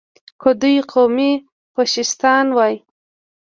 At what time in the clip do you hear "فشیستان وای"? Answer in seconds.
1.73-2.75